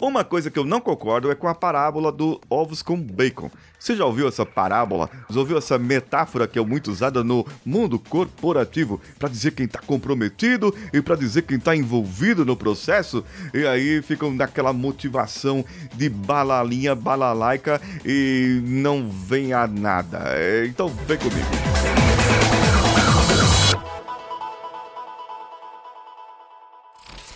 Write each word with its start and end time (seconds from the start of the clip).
Uma 0.00 0.24
coisa 0.24 0.50
que 0.50 0.58
eu 0.58 0.64
não 0.64 0.80
concordo 0.80 1.30
é 1.30 1.36
com 1.36 1.46
a 1.46 1.54
parábola 1.54 2.10
do 2.10 2.40
ovos 2.50 2.82
com 2.82 3.00
bacon. 3.00 3.48
Você 3.78 3.94
já 3.94 4.04
ouviu 4.04 4.26
essa 4.26 4.44
parábola? 4.44 5.08
Já 5.30 5.38
ouviu 5.38 5.56
essa 5.56 5.78
metáfora 5.78 6.48
que 6.48 6.58
é 6.58 6.62
muito 6.64 6.90
usada 6.90 7.22
no 7.22 7.46
mundo 7.64 7.96
corporativo 7.96 9.00
para 9.20 9.28
dizer 9.28 9.52
quem 9.52 9.66
está 9.66 9.78
comprometido 9.78 10.74
e 10.92 11.00
para 11.00 11.14
dizer 11.14 11.42
quem 11.42 11.58
está 11.58 11.76
envolvido 11.76 12.44
no 12.44 12.56
processo? 12.56 13.24
E 13.54 13.64
aí 13.64 14.02
ficam 14.02 14.32
naquela 14.34 14.72
motivação 14.72 15.64
de 15.94 16.08
balalinha, 16.08 16.96
balalaica 16.96 17.80
e 18.04 18.60
não 18.64 19.08
vem 19.08 19.52
a 19.52 19.64
nada. 19.68 20.24
É, 20.26 20.66
então 20.66 20.88
vem 20.88 21.18
comigo. 21.18 22.03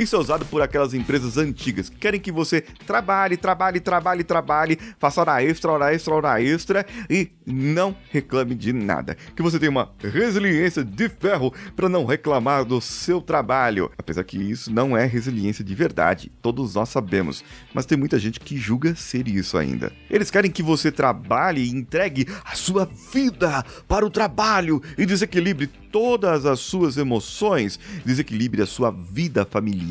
Isso 0.00 0.16
é 0.16 0.18
usado 0.18 0.46
por 0.46 0.62
aquelas 0.62 0.94
empresas 0.94 1.36
antigas 1.36 1.90
que 1.90 1.96
querem 1.98 2.18
que 2.18 2.32
você 2.32 2.62
trabalhe, 2.86 3.36
trabalhe, 3.36 3.78
trabalhe, 3.80 4.24
trabalhe, 4.24 4.78
faça 4.98 5.20
hora 5.20 5.44
extra, 5.44 5.72
hora 5.72 5.94
extra, 5.94 6.14
hora 6.14 6.42
extra 6.42 6.86
e 7.10 7.30
não 7.44 7.94
reclame 8.10 8.54
de 8.54 8.72
nada. 8.72 9.14
Que 9.36 9.42
você 9.42 9.58
tenha 9.58 9.70
uma 9.70 9.92
resiliência 10.02 10.82
de 10.82 11.06
ferro 11.10 11.52
para 11.76 11.86
não 11.86 12.06
reclamar 12.06 12.64
do 12.64 12.80
seu 12.80 13.20
trabalho. 13.20 13.90
Apesar 13.98 14.24
que 14.24 14.38
isso 14.38 14.72
não 14.72 14.96
é 14.96 15.04
resiliência 15.04 15.62
de 15.62 15.74
verdade, 15.74 16.32
todos 16.40 16.76
nós 16.76 16.88
sabemos, 16.88 17.44
mas 17.74 17.84
tem 17.84 17.98
muita 17.98 18.18
gente 18.18 18.40
que 18.40 18.56
julga 18.56 18.94
ser 18.94 19.28
isso 19.28 19.58
ainda. 19.58 19.92
Eles 20.08 20.30
querem 20.30 20.50
que 20.50 20.62
você 20.62 20.90
trabalhe 20.90 21.62
e 21.62 21.70
entregue 21.70 22.26
a 22.42 22.54
sua 22.54 22.88
vida 23.12 23.62
para 23.86 24.06
o 24.06 24.10
trabalho 24.10 24.82
e 24.96 25.04
desequilibre 25.04 25.66
todas 25.90 26.46
as 26.46 26.60
suas 26.60 26.96
emoções, 26.96 27.78
desequilibre 28.04 28.62
a 28.62 28.66
sua 28.66 28.90
vida 28.90 29.44
familiar, 29.44 29.89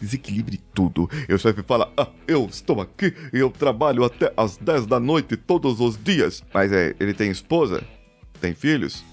desequilibre 0.00 0.60
tudo. 0.74 1.08
E 1.28 1.34
o 1.34 1.38
chefe 1.38 1.62
fala: 1.62 1.92
ah, 1.96 2.08
eu 2.26 2.46
estou 2.46 2.80
aqui 2.80 3.14
e 3.32 3.38
eu 3.38 3.50
trabalho 3.50 4.04
até 4.04 4.32
as 4.36 4.56
10 4.56 4.86
da 4.86 5.00
noite 5.00 5.36
todos 5.36 5.80
os 5.80 6.02
dias. 6.02 6.42
Mas 6.52 6.72
é, 6.72 6.94
ele 7.00 7.14
tem 7.14 7.30
esposa? 7.30 7.82
Tem 8.40 8.54
filhos? 8.54 9.04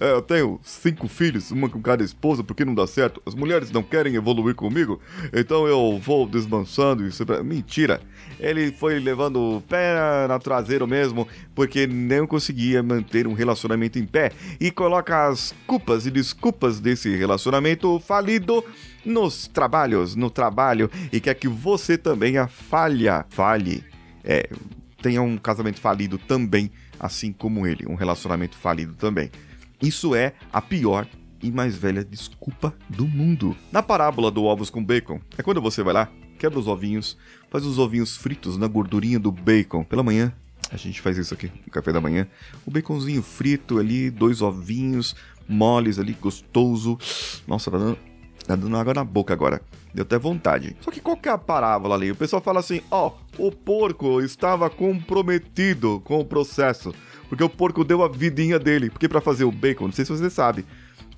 É, 0.00 0.12
eu 0.12 0.22
tenho 0.22 0.58
cinco 0.62 1.06
filhos, 1.06 1.50
uma 1.50 1.68
com 1.68 1.82
cada 1.82 2.02
esposa, 2.02 2.42
porque 2.42 2.64
não 2.64 2.74
dá 2.74 2.86
certo. 2.86 3.22
As 3.26 3.34
mulheres 3.34 3.70
não 3.70 3.82
querem 3.82 4.14
evoluir 4.14 4.54
comigo, 4.54 4.98
então 5.30 5.68
eu 5.68 6.00
vou 6.02 6.26
desmanchando 6.26 7.06
isso. 7.06 7.22
Mentira. 7.44 8.00
Ele 8.38 8.72
foi 8.72 8.98
levando 8.98 9.56
o 9.56 9.60
pé 9.60 10.26
na 10.26 10.38
traseiro 10.38 10.86
mesmo, 10.86 11.28
porque 11.54 11.86
não 11.86 12.26
conseguia 12.26 12.82
manter 12.82 13.26
um 13.26 13.34
relacionamento 13.34 13.98
em 13.98 14.06
pé. 14.06 14.32
E 14.58 14.70
coloca 14.70 15.28
as 15.28 15.54
culpas 15.66 16.06
e 16.06 16.10
desculpas 16.10 16.80
desse 16.80 17.14
relacionamento 17.14 18.00
falido 18.00 18.64
nos 19.04 19.46
trabalhos, 19.48 20.16
no 20.16 20.30
trabalho, 20.30 20.90
e 21.12 21.20
quer 21.20 21.34
que 21.34 21.48
você 21.48 21.98
também 21.98 22.38
a 22.38 22.48
falha, 22.48 23.26
falhe. 23.28 23.84
É, 24.24 24.48
tenha 25.02 25.20
um 25.20 25.36
casamento 25.36 25.78
falido 25.78 26.16
também, 26.16 26.70
assim 26.98 27.32
como 27.32 27.66
ele, 27.66 27.84
um 27.86 27.94
relacionamento 27.94 28.56
falido 28.56 28.94
também. 28.94 29.30
Isso 29.82 30.14
é 30.14 30.34
a 30.52 30.60
pior 30.60 31.06
e 31.42 31.50
mais 31.50 31.76
velha 31.76 32.04
desculpa 32.04 32.74
do 32.88 33.06
mundo. 33.06 33.56
Na 33.72 33.82
parábola 33.82 34.30
do 34.30 34.44
ovos 34.44 34.68
com 34.68 34.84
bacon, 34.84 35.20
é 35.38 35.42
quando 35.42 35.60
você 35.60 35.82
vai 35.82 35.94
lá, 35.94 36.12
quebra 36.38 36.58
os 36.58 36.66
ovinhos, 36.66 37.16
faz 37.50 37.64
os 37.64 37.78
ovinhos 37.78 38.16
fritos 38.16 38.58
na 38.58 38.66
gordurinha 38.66 39.18
do 39.18 39.32
bacon. 39.32 39.82
Pela 39.82 40.02
manhã, 40.02 40.32
a 40.70 40.76
gente 40.76 41.00
faz 41.00 41.16
isso 41.16 41.32
aqui 41.34 41.50
no 41.64 41.72
café 41.72 41.92
da 41.92 42.00
manhã. 42.00 42.26
O 42.66 42.70
baconzinho 42.70 43.22
frito 43.22 43.78
ali, 43.78 44.10
dois 44.10 44.42
ovinhos 44.42 45.16
moles 45.48 45.98
ali, 45.98 46.12
gostoso. 46.12 46.98
Nossa, 47.46 47.70
tá 47.70 47.78
dando, 47.78 47.98
tá 48.56 48.62
dando 48.62 48.76
água 48.76 48.94
na 48.94 49.04
boca 49.04 49.32
agora. 49.32 49.60
Deu 49.94 50.02
até 50.02 50.18
vontade. 50.18 50.76
Só 50.80 50.90
que 50.90 51.00
qual 51.00 51.16
que 51.16 51.28
é 51.28 51.32
a 51.32 51.38
parábola 51.38 51.94
ali? 51.94 52.10
O 52.10 52.16
pessoal 52.16 52.40
fala 52.40 52.60
assim: 52.60 52.80
ó, 52.90 53.12
oh, 53.38 53.48
o 53.48 53.52
porco 53.52 54.20
estava 54.20 54.70
comprometido 54.70 56.00
com 56.04 56.20
o 56.20 56.24
processo. 56.24 56.94
Porque 57.28 57.44
o 57.44 57.48
porco 57.48 57.84
deu 57.84 58.02
a 58.02 58.08
vidinha 58.08 58.58
dele. 58.58 58.90
Porque 58.90 59.08
para 59.08 59.20
fazer 59.20 59.44
o 59.44 59.52
bacon, 59.52 59.86
não 59.86 59.92
sei 59.92 60.04
se 60.04 60.12
você 60.12 60.28
sabe. 60.28 60.64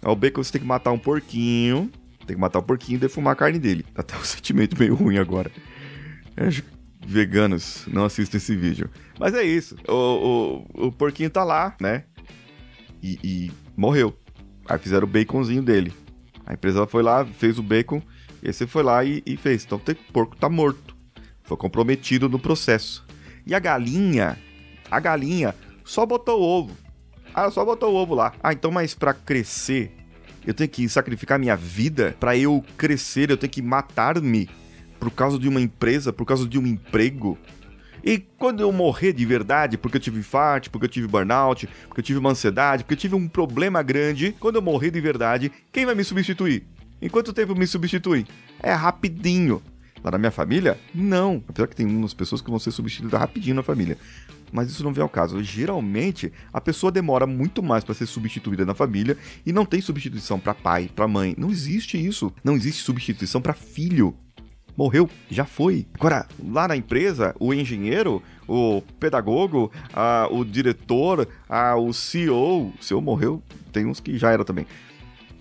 O 0.04 0.14
bacon 0.14 0.42
você 0.42 0.52
tem 0.52 0.60
que 0.60 0.66
matar 0.66 0.92
um 0.92 0.98
porquinho. 0.98 1.90
Tem 2.26 2.36
que 2.36 2.40
matar 2.40 2.58
o 2.58 2.62
porquinho 2.62 2.96
e 2.96 3.00
defumar 3.00 3.32
a 3.32 3.36
carne 3.36 3.58
dele. 3.58 3.84
Tá 3.94 4.02
até 4.02 4.16
um 4.16 4.22
sentimento 4.24 4.78
meio 4.78 4.94
ruim 4.94 5.18
agora. 5.18 5.50
Acho 6.36 6.62
veganos 7.04 7.84
não 7.88 8.04
assistem 8.04 8.38
esse 8.38 8.56
vídeo. 8.56 8.88
Mas 9.18 9.34
é 9.34 9.42
isso. 9.42 9.76
O, 9.88 10.66
o, 10.74 10.86
o 10.86 10.92
porquinho 10.92 11.30
tá 11.30 11.44
lá, 11.44 11.76
né? 11.80 12.04
E, 13.02 13.18
e, 13.22 13.52
morreu. 13.76 14.16
Aí 14.68 14.78
fizeram 14.78 15.06
o 15.06 15.10
baconzinho 15.10 15.62
dele. 15.62 15.92
A 16.46 16.54
empresa 16.54 16.86
foi 16.86 17.02
lá, 17.02 17.24
fez 17.24 17.58
o 17.58 17.62
bacon. 17.62 18.02
E 18.42 18.52
você 18.52 18.66
foi 18.66 18.82
lá 18.82 19.04
e, 19.04 19.22
e 19.24 19.36
fez. 19.36 19.64
Então 19.64 19.78
o 19.78 20.12
porco 20.12 20.36
tá 20.36 20.48
morto. 20.48 20.96
Foi 21.42 21.56
comprometido 21.56 22.28
no 22.28 22.38
processo. 22.38 23.04
E 23.46 23.54
a 23.54 23.58
galinha, 23.58 24.38
a 24.90 25.00
galinha 25.00 25.54
só 25.84 26.06
botou 26.06 26.40
o 26.40 26.42
ovo. 26.42 26.76
Ah, 27.34 27.50
só 27.50 27.64
botou 27.64 27.92
o 27.92 27.96
ovo 27.96 28.14
lá. 28.14 28.32
Ah, 28.42 28.52
então, 28.52 28.70
mas 28.70 28.94
para 28.94 29.14
crescer, 29.14 29.92
eu 30.46 30.52
tenho 30.52 30.68
que 30.68 30.88
sacrificar 30.88 31.38
minha 31.38 31.56
vida 31.56 32.16
para 32.18 32.36
eu 32.36 32.64
crescer, 32.76 33.30
eu 33.30 33.36
tenho 33.36 33.50
que 33.50 33.62
matar-me 33.62 34.48
por 34.98 35.10
causa 35.10 35.38
de 35.38 35.48
uma 35.48 35.60
empresa, 35.60 36.12
por 36.12 36.24
causa 36.24 36.46
de 36.46 36.58
um 36.58 36.66
emprego. 36.66 37.38
E 38.04 38.18
quando 38.18 38.60
eu 38.60 38.72
morrer 38.72 39.12
de 39.12 39.24
verdade, 39.24 39.78
porque 39.78 39.96
eu 39.96 40.00
tive 40.00 40.18
infarto, 40.18 40.70
porque 40.70 40.86
eu 40.86 40.90
tive 40.90 41.06
burnout, 41.06 41.68
porque 41.88 42.00
eu 42.00 42.04
tive 42.04 42.18
uma 42.18 42.30
ansiedade, 42.30 42.82
porque 42.84 42.94
eu 42.94 42.98
tive 42.98 43.14
um 43.14 43.28
problema 43.28 43.82
grande, 43.82 44.34
quando 44.40 44.56
eu 44.56 44.62
morrer 44.62 44.90
de 44.90 45.00
verdade, 45.00 45.52
quem 45.70 45.86
vai 45.86 45.94
me 45.94 46.04
substituir? 46.04 46.64
Em 47.00 47.08
quanto 47.08 47.32
tempo 47.32 47.54
me 47.54 47.66
substitui? 47.66 48.26
É 48.60 48.72
rapidinho. 48.72 49.62
Lá 50.02 50.10
na 50.10 50.18
minha 50.18 50.32
família? 50.32 50.78
Não. 50.92 51.42
Apesar 51.48 51.68
que 51.68 51.76
tem 51.76 51.86
umas 51.86 52.12
pessoas 52.12 52.40
que 52.40 52.50
vão 52.50 52.58
ser 52.58 52.72
substituídas 52.72 53.20
rapidinho 53.20 53.54
na 53.54 53.62
família 53.62 53.96
mas 54.52 54.70
isso 54.70 54.84
não 54.84 54.92
vem 54.92 55.02
ao 55.02 55.08
caso. 55.08 55.42
Geralmente, 55.42 56.30
a 56.52 56.60
pessoa 56.60 56.92
demora 56.92 57.26
muito 57.26 57.62
mais 57.62 57.82
para 57.82 57.94
ser 57.94 58.06
substituída 58.06 58.66
na 58.66 58.74
família 58.74 59.16
e 59.44 59.52
não 59.52 59.64
tem 59.64 59.80
substituição 59.80 60.38
para 60.38 60.54
pai, 60.54 60.90
para 60.94 61.08
mãe. 61.08 61.34
Não 61.38 61.50
existe 61.50 61.96
isso. 61.96 62.32
Não 62.44 62.54
existe 62.54 62.82
substituição 62.82 63.40
para 63.40 63.54
filho. 63.54 64.14
Morreu, 64.76 65.08
já 65.30 65.44
foi. 65.44 65.86
Agora, 65.94 66.26
lá 66.42 66.66
na 66.66 66.76
empresa, 66.76 67.34
o 67.38 67.52
engenheiro, 67.52 68.22
o 68.48 68.82
pedagogo, 68.98 69.70
a, 69.92 70.28
o 70.30 70.44
diretor, 70.44 71.28
a, 71.48 71.76
o 71.76 71.92
CEO, 71.92 72.68
o 72.68 72.74
CEO 72.80 73.00
morreu, 73.00 73.42
tem 73.72 73.86
uns 73.86 74.00
que 74.00 74.16
já 74.16 74.30
era 74.30 74.44
também. 74.44 74.66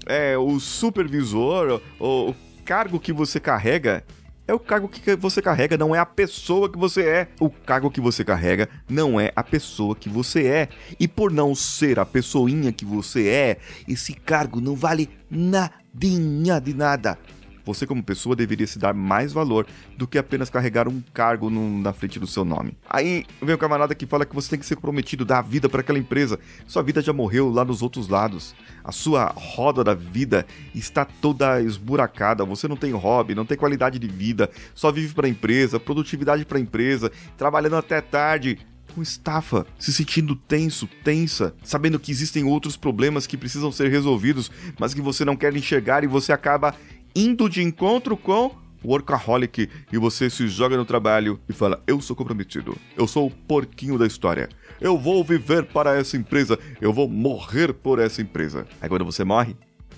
É, 0.06 0.38
o 0.38 0.59
supervisor, 0.59 1.81
o, 2.00 2.30
o 2.30 2.36
cargo 2.66 3.00
que 3.00 3.14
você 3.14 3.40
carrega 3.40 4.03
é 4.52 4.53
o 4.53 4.59
cargo 4.59 4.90
que 4.90 5.16
você 5.16 5.42
carrega, 5.42 5.78
não 5.78 5.96
é 5.96 6.00
a 6.00 6.06
pessoa 6.06 6.69
que 6.69 6.78
você 6.78 7.03
é. 7.03 7.28
O 7.40 7.50
cargo 7.50 7.90
que 7.90 8.02
você 8.02 8.22
carrega 8.22 8.68
não 8.90 9.18
é 9.18 9.31
a 9.34 9.44
pessoa 9.44 9.96
que 9.96 10.09
você 10.09 10.46
é. 10.46 10.69
E 11.00 11.08
por 11.08 11.31
não 11.31 11.56
ser 11.56 12.00
a 12.00 12.06
pessoinha 12.06 12.74
que 12.74 12.84
você 12.84 13.30
é, 13.30 13.58
esse 13.88 14.13
cargo 14.13 14.59
não 14.59 14.75
vale 14.75 15.09
nadinha 15.30 16.59
de 16.59 16.74
nada. 16.74 17.18
Você, 17.66 17.86
como 17.86 18.04
pessoa, 18.04 18.36
deveria 18.36 18.68
se 18.68 18.80
dar 18.80 18.94
mais 18.94 19.34
valor 19.34 19.68
do 19.98 20.08
que 20.08 20.18
apenas 20.18 20.50
carregar 20.50 20.88
um 20.88 21.02
cargo 21.14 21.50
no, 21.50 21.80
na 21.80 21.94
frente 21.94 22.20
do 22.20 22.28
seu 22.28 22.44
nome. 22.44 22.78
Aí 22.90 23.26
vem 23.42 23.56
o 23.56 23.58
camarada 23.58 23.96
que 23.96 24.06
fala 24.06 24.26
que 24.26 24.36
você 24.36 24.50
tem 24.52 24.60
que 24.60 24.66
ser 24.66 24.76
comprometido, 24.76 25.26
dar 25.26 25.40
a 25.40 25.42
vida 25.42 25.70
para 25.70 25.82
aquela 25.82 26.00
empresa. 26.00 26.40
Sua 26.68 26.82
vida 26.82 27.02
já 27.02 27.14
morreu 27.14 27.50
lá 27.50 27.64
nos 27.64 27.82
outros 27.82 28.08
lados. 28.08 28.56
A 28.84 28.92
sua 28.92 29.34
roda 29.36 29.84
da 29.84 29.94
vida 29.94 30.46
está 30.74 31.06
toda 31.06 31.62
esburacada. 31.62 32.46
Você 32.46 32.68
não 32.68 32.76
tem 32.76 32.92
hobby, 32.92 33.36
não 33.36 33.46
tem 33.46 33.58
qualidade 33.58 34.00
de 34.00 34.08
vida, 34.08 34.50
só 34.74 34.92
vive 34.92 35.14
para 35.14 35.28
a 35.28 35.30
empresa, 35.30 35.80
produtividade 35.80 36.46
para 36.46 36.58
a 36.58 36.62
empresa, 36.62 37.12
trabalhando 37.38 37.76
até 37.76 38.02
tarde 38.02 38.58
com 38.92 39.02
estafa, 39.02 39.66
se 39.80 39.94
sentindo 39.94 40.36
tenso, 40.36 40.88
tensa, 41.04 41.56
sabendo 41.64 42.00
que 42.00 42.12
existem 42.12 42.44
outros 42.44 42.76
problemas 42.76 43.26
que 43.26 43.38
precisam 43.38 43.72
ser 43.72 43.90
resolvidos, 43.90 44.52
mas 44.78 44.94
que 44.94 45.02
você 45.02 45.24
não 45.24 45.36
quer 45.36 45.56
enxergar 45.56 46.04
e 46.04 46.08
você 46.08 46.34
acaba 46.34 46.76
indo 47.16 47.50
de 47.50 47.62
encontro 47.62 48.16
com 48.16 48.56
workaholic 48.84 49.70
e 49.92 49.98
você 49.98 50.30
se 50.30 50.48
joga 50.48 50.76
no 50.76 50.86
trabalho 50.86 51.40
e 51.48 51.54
fala: 51.54 51.81
Eu 51.86 52.02
sou 52.02 52.16
comprometido, 52.16 52.78
eu 52.98 53.08
sou 53.08 53.28
o 53.28 53.31
porquinho 53.31 53.98
da 53.98 54.08
história, 54.08 54.50
eu 54.80 54.98
vou 54.98 55.24
viver 55.24 55.66
para 55.66 55.96
essa 55.96 56.18
empresa, 56.18 56.58
eu 56.80 56.92
vou 56.92 57.08
morrer 57.08 57.74
por 57.74 58.00
essa 58.00 58.22
empresa. 58.22 58.68
Aí 58.81 58.90
quando 58.90 59.06
você 59.06 59.24
morre, 59.24 59.56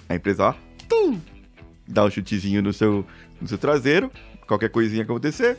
a 0.08 0.16
empresa, 0.16 0.50
ó, 0.50 0.54
tum, 0.88 1.20
dá 1.88 2.04
um 2.04 2.10
chutezinho 2.10 2.62
no 2.62 2.74
seu, 2.74 3.06
no 3.40 3.48
seu 3.48 3.58
traseiro, 3.58 4.12
qualquer 4.48 4.70
coisinha 4.70 5.04
acontecer. 5.04 5.58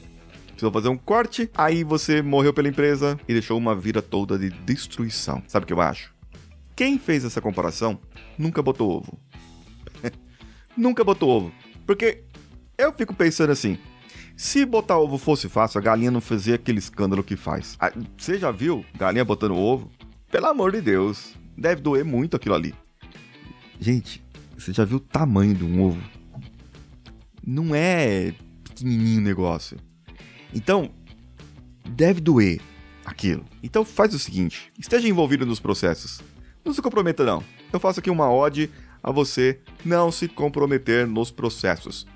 Precisou 0.49 0.71
fazer 0.71 0.89
um 0.89 0.97
corte, 0.97 1.50
aí 1.57 1.83
você 1.83 2.23
morreu 2.23 2.55
pela 2.55 2.69
empresa 2.69 3.19
e 3.27 3.33
deixou 3.33 3.59
uma 3.59 3.75
vida 3.75 4.00
toda 4.00 4.39
de 4.39 4.50
destruição. 4.50 5.43
Sabe 5.49 5.65
o 5.65 5.67
que 5.67 5.73
eu 5.73 5.81
acho? 5.81 6.15
Quem 6.77 6.97
fez 6.97 7.25
essa 7.25 7.41
comparação 7.41 7.99
nunca 8.39 8.62
botou 8.62 8.89
ovo 8.89 9.19
nunca 10.76 11.05
botou 11.05 11.29
ovo. 11.29 11.53
Porque 11.87 12.25
eu 12.76 12.93
fico 12.93 13.15
pensando 13.15 13.50
assim: 13.50 13.79
se 14.37 14.65
botar 14.65 14.99
ovo 14.99 15.19
fosse 15.19 15.49
fácil, 15.49 15.79
a 15.79 15.82
galinha 15.82 16.11
não 16.11 16.21
fazia 16.21 16.56
aquele 16.56 16.79
escândalo 16.79 17.23
que 17.23 17.37
faz. 17.37 17.76
Ah, 17.79 17.93
você 18.17 18.38
já 18.38 18.50
viu 18.50 18.85
galinha 18.97 19.25
botando 19.25 19.55
ovo? 19.55 19.91
Pelo 20.31 20.47
amor 20.47 20.73
de 20.73 20.81
Deus, 20.81 21.35
deve 21.56 21.81
doer 21.81 22.05
muito 22.05 22.37
aquilo 22.37 22.55
ali. 22.55 22.75
Gente, 23.79 24.25
você 24.56 24.73
já 24.73 24.85
viu 24.85 24.97
o 24.97 25.00
tamanho 25.00 25.55
de 25.55 25.65
um 25.65 25.82
ovo? 25.82 26.03
Não 27.47 27.75
é 27.75 28.32
pequenininho 28.65 29.21
o 29.21 29.25
negócio. 29.25 29.79
Então, 30.53 30.91
deve 31.88 32.21
doer 32.21 32.61
aquilo. 33.05 33.44
Então 33.62 33.85
faz 33.85 34.15
o 34.15 34.19
seguinte, 34.19 34.73
esteja 34.79 35.09
envolvido 35.09 35.44
nos 35.44 35.61
processos. 35.61 36.21
Não 36.65 36.73
se 36.73 36.81
comprometa 36.81 37.25
não. 37.25 37.44
Eu 37.73 37.79
faço 37.79 38.00
aqui 38.00 38.11
uma 38.11 38.32
ode 38.32 38.71
a 39.05 39.12
você 39.12 39.61
não 39.85 40.11
se 40.11 40.27
comprometer 40.27 41.06
nos 41.06 41.31
processos. 41.31 42.06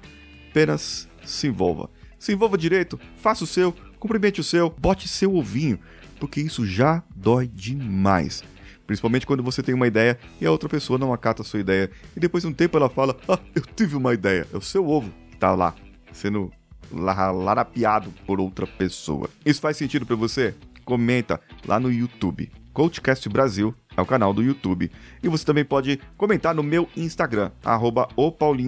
Apenas 0.50 1.06
se 1.22 1.46
envolva. 1.46 1.90
Se 2.18 2.32
envolva 2.32 2.56
direito, 2.56 2.98
faça 3.16 3.44
o 3.44 3.46
seu, 3.46 3.72
cumprimente 4.00 4.40
o 4.40 4.44
seu, 4.44 4.70
bote 4.70 5.06
seu 5.06 5.36
ovinho, 5.36 5.78
porque 6.18 6.40
isso 6.40 6.66
já 6.66 7.04
dói 7.14 7.46
demais. 7.46 8.42
Principalmente 8.86 9.26
quando 9.26 9.42
você 9.42 9.62
tem 9.62 9.74
uma 9.74 9.86
ideia 9.86 10.18
e 10.40 10.46
a 10.46 10.50
outra 10.50 10.66
pessoa 10.66 10.98
não 10.98 11.12
acata 11.12 11.42
a 11.42 11.44
sua 11.44 11.60
ideia. 11.60 11.90
E 12.16 12.18
depois 12.18 12.42
de 12.42 12.48
um 12.48 12.54
tempo 12.54 12.78
ela 12.78 12.88
fala: 12.88 13.14
Ah, 13.28 13.38
eu 13.54 13.62
tive 13.76 13.94
uma 13.94 14.14
ideia. 14.14 14.46
É 14.50 14.56
o 14.56 14.62
seu 14.62 14.88
ovo 14.88 15.12
que 15.30 15.36
tá 15.36 15.54
lá, 15.54 15.74
sendo 16.10 16.50
larapiado 16.90 18.10
por 18.26 18.40
outra 18.40 18.66
pessoa. 18.66 19.28
Isso 19.44 19.60
faz 19.60 19.76
sentido 19.76 20.06
para 20.06 20.16
você? 20.16 20.54
Comenta 20.86 21.38
lá 21.66 21.78
no 21.78 21.92
YouTube. 21.92 22.50
Coachcast 22.72 23.28
Brasil 23.28 23.74
é 23.98 24.02
o 24.02 24.06
canal 24.06 24.32
do 24.32 24.42
YouTube. 24.42 24.90
E 25.22 25.28
você 25.28 25.44
também 25.44 25.64
pode 25.64 25.98
comentar 26.16 26.54
no 26.54 26.62
meu 26.62 26.88
Instagram, 26.96 27.50
arroba 27.64 28.08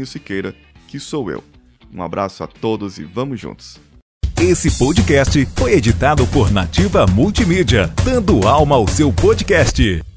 Siqueira, 0.05 0.55
que 0.89 0.99
sou 0.99 1.31
eu. 1.31 1.43
Um 1.95 2.03
abraço 2.03 2.43
a 2.43 2.47
todos 2.47 2.99
e 2.99 3.05
vamos 3.05 3.41
juntos. 3.41 3.81
Esse 4.41 4.71
podcast 4.79 5.47
foi 5.55 5.75
editado 5.75 6.27
por 6.29 6.51
Nativa 6.51 7.07
Multimídia, 7.07 7.93
dando 8.05 8.47
alma 8.47 8.77
ao 8.77 8.89
seu 8.89 9.13
podcast. 9.13 10.10